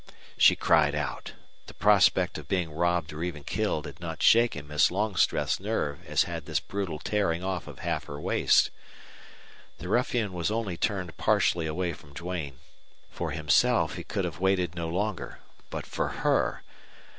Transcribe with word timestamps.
She 0.35 0.55
cried 0.55 0.95
out. 0.95 1.33
The 1.67 1.75
prospect 1.75 2.39
of 2.39 2.47
being 2.47 2.71
robbed 2.71 3.13
or 3.13 3.21
even 3.23 3.43
killed 3.43 3.85
had 3.85 3.99
not 3.99 4.23
shaken 4.23 4.67
Miss 4.67 4.89
Longstreth's 4.89 5.59
nerve 5.59 6.03
as 6.07 6.23
had 6.23 6.45
this 6.47 6.59
brutal 6.59 6.97
tearing 6.97 7.43
off 7.43 7.67
of 7.67 7.77
half 7.77 8.05
her 8.05 8.19
waist. 8.19 8.71
The 9.77 9.89
ruffian 9.89 10.33
was 10.33 10.49
only 10.49 10.75
turned 10.75 11.15
partially 11.17 11.67
away 11.67 11.93
from 11.93 12.13
Duane. 12.13 12.57
For 13.11 13.29
himself 13.29 13.93
he 13.95 14.03
could 14.03 14.25
have 14.25 14.39
waited 14.39 14.73
no 14.73 14.89
longer. 14.89 15.37
But 15.69 15.85
for 15.85 16.07
her! 16.07 16.63